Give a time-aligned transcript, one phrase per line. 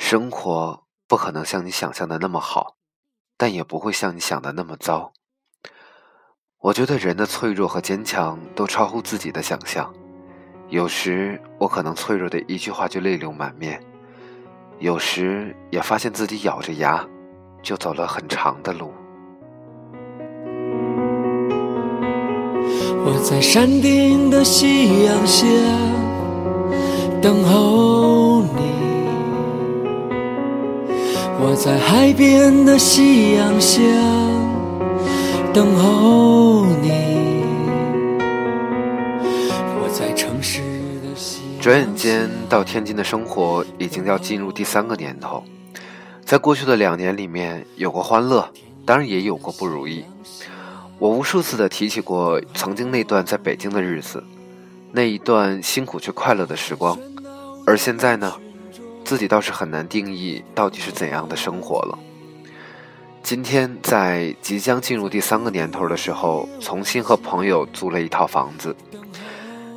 [0.00, 2.76] 生活不可能像你想象的那么好，
[3.36, 5.12] 但也不会像你想的那么糟。
[6.60, 9.92] 我觉得人的脆弱和坚强都超乎自己的想象。
[10.68, 13.82] 有时我可能脆弱的一句话就泪流满面，
[14.78, 17.04] 有时也发现自己咬着牙
[17.60, 18.94] 就走了很长的路。
[23.04, 25.44] 我在山顶的夕阳下
[27.20, 28.17] 等候
[31.50, 33.80] 我在海边的夕阳下
[35.50, 36.90] 等候你，
[39.80, 40.60] 我在城市
[41.02, 45.42] 的夕阳转眼间到天津的生活已经要进入第三个年头，
[46.22, 48.46] 在过去的两年里面有过欢乐，
[48.84, 50.04] 当然也有过不如意。
[50.98, 54.22] 我无数次的提起过曾经那段在北京的日子，
[54.92, 56.98] 那一段辛苦却快乐的时光，
[57.64, 58.34] 而现在呢，
[59.08, 61.98] 自己倒是很难定义到底是怎样的生活了。
[63.22, 68.76] 今天在即将进入第三个年头的时候，重新和朋友租了一套房子，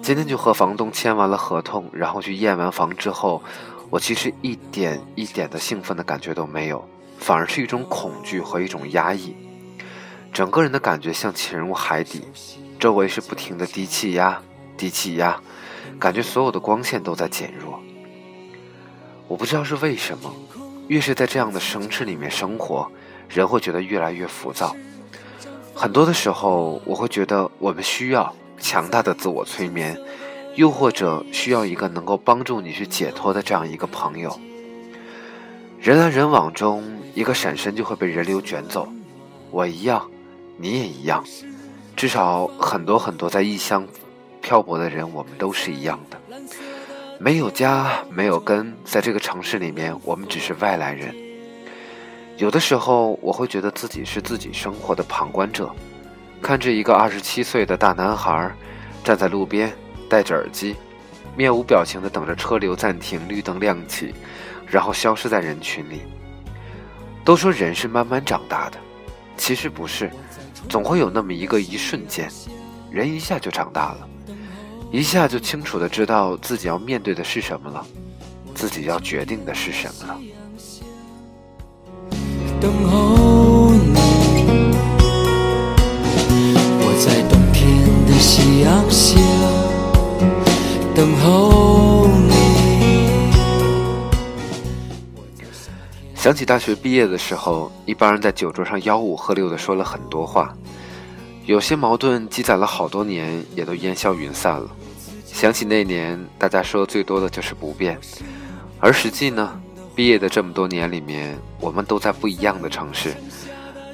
[0.00, 3.42] 今天就和房东签完了合同，然后去验完房之后，
[3.90, 6.82] 我其实一点一点的兴奋的感觉都没有，
[7.18, 9.36] 反而是一种恐惧和一种压抑。
[10.32, 12.22] 整个人的感觉像潜入海底，
[12.80, 14.40] 周围是不停的低气压，
[14.78, 15.38] 低气压，
[16.00, 17.78] 感觉所有的光线都在减弱。
[19.28, 20.34] 我不知道是为什么，
[20.88, 22.90] 越是在这样的城市里面生活，
[23.28, 24.74] 人会觉得越来越浮躁。
[25.74, 29.96] 很多的时候，我会觉得我们需要强大的自我催眠，
[30.54, 34.34] 又或者需要一个能够帮助你去解脱的这样一个朋友。
[35.78, 36.82] 人来人往中，
[37.14, 38.88] 一个闪身就会被人流卷走，
[39.50, 40.10] 我一样。
[40.56, 41.22] 你也一样，
[41.94, 43.86] 至少很多很多在异乡
[44.40, 46.27] 漂泊的人，我们都是一样的，
[47.20, 51.12] 没有家，没有根，在这个城市里面，我们只是外来人。
[52.36, 55.68] 有的时候，我会觉得自己是自己生活的旁观者，
[56.40, 58.54] 看着一个二十七岁的大男孩
[59.02, 59.72] 站在路边，
[60.08, 60.76] 戴着耳机，
[61.36, 64.14] 面无表情的等着车流暂停，绿灯亮起，
[64.64, 66.02] 然后消失在人群里。
[67.24, 68.78] 都说人是慢慢长大的，
[69.36, 70.08] 其实不是。
[70.68, 72.30] 总会有那么一个一瞬间，
[72.92, 74.08] 人一下就长大了，
[74.90, 77.86] 一下就清楚的知道自己要面对的是什么了，
[78.54, 80.18] 自己要决定的是什么了。
[82.58, 83.94] 等候你，
[86.80, 89.20] 我在冬天的夕阳下
[90.94, 92.32] 等候你。
[96.14, 100.52] 想起大学毕业的时候，一帮人在酒桌上吆五喝六的说了很多话，
[101.44, 104.68] 有些矛盾积攒了好多年，也都烟消云散了。
[105.38, 107.96] 想起那年，大家说最多的就是不变，
[108.80, 109.56] 而实际呢，
[109.94, 113.14] 毕业的这么多年里面，我们都在不一样的城市。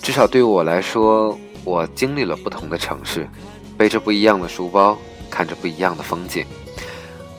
[0.00, 3.28] 至少对我来说，我经历了不同的城市，
[3.76, 4.96] 背着不一样的书包，
[5.28, 6.46] 看着不一样的风景，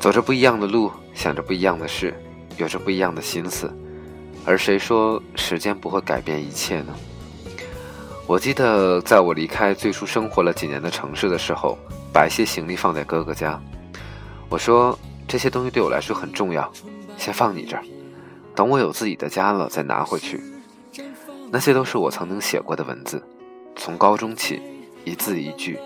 [0.01, 2.13] 走着不一样的路，想着不一样的事，
[2.57, 3.73] 有着不一样的心思。
[4.43, 6.93] 而谁说时间不会改变一切呢？
[8.27, 11.77] 我记得在我离开最初生活了几年的城市的时候，
[12.11, 13.57] 把一些行李放在哥哥家。
[14.53, 14.95] 我说
[15.27, 16.71] 这些东西对我来说很重要，
[17.17, 17.83] 先放你这儿，
[18.53, 20.39] 等我有自己的家了再拿回去。
[21.49, 23.19] 那些都是我曾经写过的文字，
[23.75, 24.61] 从高中起，
[25.05, 25.79] 一字一句，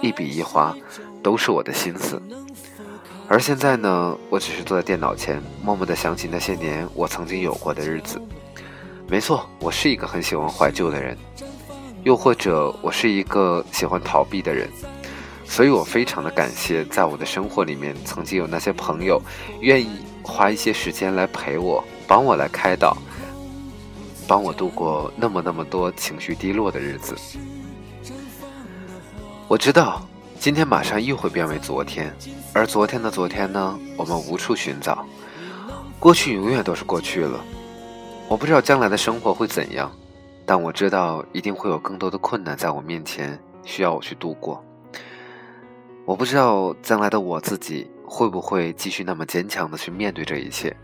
[0.00, 0.74] 一笔一划，
[1.22, 2.18] 都是我的心思。
[3.28, 8.18] 而现在呢，我只是坐在电脑前，默默地想起那些年我曾经有过的日子。
[9.06, 11.14] 没错，我是一个很喜欢怀旧的人，
[12.04, 14.66] 又或者我是一个喜欢逃避的人，
[15.44, 19.20] 所以我非常的感谢，在我的生活里面曾经有那些朋友，
[19.60, 22.96] 愿意花一些时间来陪我，帮我来开导，
[24.26, 27.16] 帮我度过那么那么多情绪低落的日子。
[29.48, 30.06] 我知道。
[30.36, 32.14] 今天马上又会变为昨天，
[32.52, 33.78] 而昨天的昨天呢？
[33.96, 35.06] 我们无处寻找。
[35.98, 37.42] 过去永远都是过去了。
[38.28, 39.90] 我不知道将来的生活会怎样，
[40.44, 44.62] 但我知道一定会有更多的困难在我面前，需要我去度过。
[46.04, 50.74] 我不知道将来的我自己会不会继续那么坚强的去面对这一切，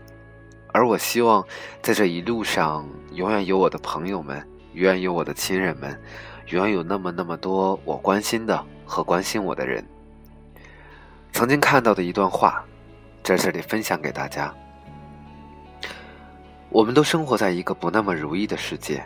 [0.73, 1.45] 而我希望
[1.81, 4.37] 在这一路上，永远有我的朋友们，
[4.73, 5.99] 永远有我的亲人们，
[6.47, 8.65] 永远有那么那么多我关心的。
[8.83, 9.81] 和关心我的人，
[11.31, 12.61] 曾经看到的一段话，
[13.23, 14.53] 在这里分享给大家。
[16.67, 19.01] 我们都生活在一个不那么如意的世界，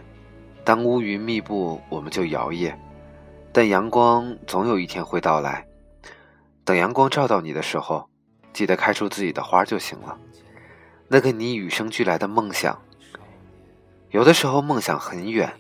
[0.64, 2.74] 当乌云密布，我们就摇曳，
[3.52, 5.64] 但阳光总有一天会到来。
[6.66, 8.10] 等阳光照到你的时候，
[8.52, 10.18] 记得开出自己的花就行了。
[11.08, 12.82] 那个你与生俱来的梦想。
[14.10, 15.54] 有的时候梦想很远，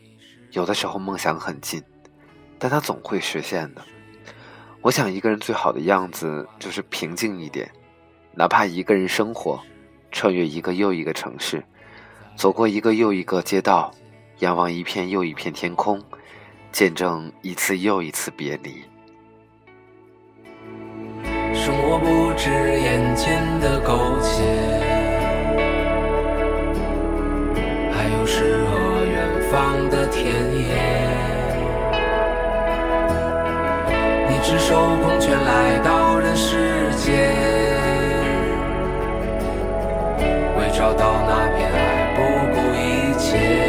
[0.49, 1.83] 有的时候梦想很近，
[2.57, 3.83] 但它总会实现的。
[4.81, 7.71] 我想一个人最好的样子就是平静一点，
[8.33, 9.59] 哪怕一个人生活，
[10.11, 11.63] 穿越一个又一个城市，
[12.35, 13.91] 走过一个又一个街道，
[14.39, 16.03] 仰望一片又一片天空，
[16.71, 18.83] 见证一次又一次别离。
[21.65, 24.43] 生活不止眼前的苟且，
[27.91, 29.17] 还有诗和远
[29.49, 30.75] 方的田野。
[34.29, 37.33] 你赤手空拳来到人世间，
[40.59, 42.21] 为找到那片海不
[42.53, 43.64] 顾一切。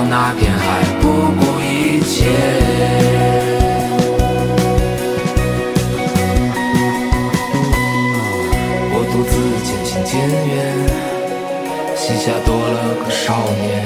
[0.00, 1.08] 到那片海不
[1.38, 2.24] 顾一切。
[8.92, 9.32] 我独自
[9.62, 10.16] 渐行渐
[10.48, 10.48] 远，
[11.94, 13.84] 膝下多了个少年。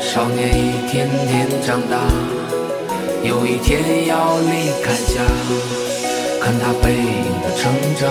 [0.00, 0.58] 少年一
[0.90, 1.94] 天天长大，
[3.22, 5.22] 有一天要离开家。
[6.42, 8.10] 看他背影的成长，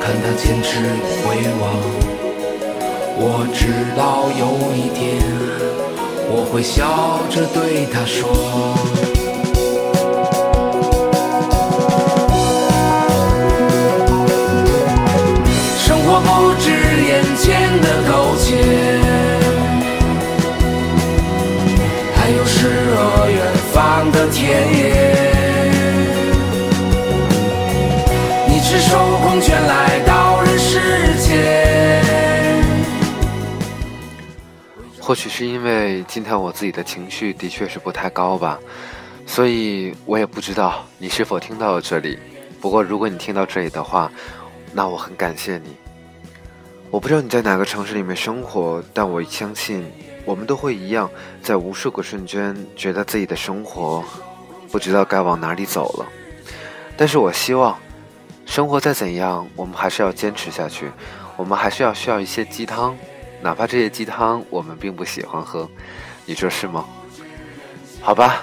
[0.00, 0.82] 看他坚持与
[1.20, 2.25] 回望。
[3.18, 4.44] 我知道有
[4.76, 5.22] 一天，
[6.28, 9.25] 我会笑着对他说。
[35.06, 38.58] 或许是因为今天我自己的情绪的确是不太高吧，
[39.24, 42.18] 所以我也不知道你是否听到了这里。
[42.60, 44.10] 不过如果你听到这里的话，
[44.72, 45.76] 那我很感谢你。
[46.90, 49.88] 我不知道你在哪个城市里面生活，但我相信
[50.24, 51.08] 我们都会一样，
[51.40, 54.02] 在无数个瞬间觉得自己的生活
[54.72, 56.06] 不知道该往哪里走了。
[56.96, 57.78] 但是我希望，
[58.44, 60.90] 生活再怎样，我们还是要坚持下去，
[61.36, 62.96] 我们还是要需要一些鸡汤。
[63.42, 65.68] 哪怕这些鸡汤我们并不喜欢喝，
[66.24, 66.84] 你说是吗？
[68.00, 68.42] 好吧，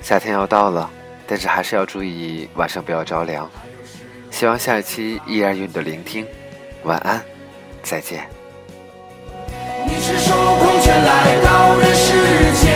[0.00, 0.90] 夏天要到了，
[1.26, 3.50] 但是还是要注意晚上不要着凉。
[4.30, 6.26] 希望下一期依然有你的聆听，
[6.84, 7.22] 晚安，
[7.82, 8.26] 再见。
[9.86, 12.12] 你赤手空拳来到人世
[12.62, 12.72] 间，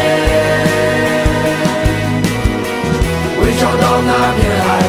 [3.41, 4.83] 为找到那片海